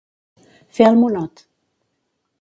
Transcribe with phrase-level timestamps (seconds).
[0.77, 1.47] Fer el monot.